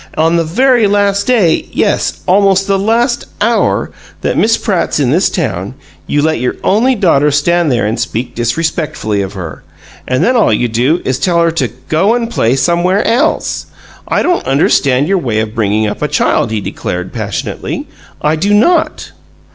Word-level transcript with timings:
On 0.17 0.35
the 0.35 0.43
very 0.43 0.87
last 0.87 1.27
day 1.27 1.67
yes, 1.71 2.21
almost 2.25 2.65
the 2.65 2.79
last 2.79 3.27
hour 3.39 3.91
that 4.21 4.35
Miss 4.35 4.57
Pratt's 4.57 4.99
in 4.99 5.11
this 5.11 5.29
town, 5.29 5.75
you 6.07 6.23
let 6.23 6.39
your 6.39 6.55
only 6.63 6.95
daughter 6.95 7.29
stand 7.29 7.71
there 7.71 7.85
and 7.85 7.99
speak 7.99 8.33
disrespectfully 8.33 9.21
of 9.21 9.33
her 9.33 9.61
and 10.07 10.23
then 10.23 10.35
all 10.35 10.51
you 10.51 10.67
do 10.67 11.01
is 11.05 11.19
tell 11.19 11.37
her 11.39 11.51
to 11.51 11.67
'go 11.67 12.15
and 12.15 12.31
play 12.31 12.55
somewhere 12.55 13.05
else'! 13.05 13.67
I 14.07 14.23
don't 14.23 14.47
understand 14.47 15.07
your 15.07 15.19
way 15.19 15.39
of 15.39 15.53
bringing 15.53 15.85
up 15.85 16.01
a 16.01 16.07
child," 16.07 16.49
he 16.49 16.61
declared, 16.61 17.13
passionately. 17.13 17.87
"I 18.23 18.37
do 18.37 18.55
NOT!" 18.55 19.11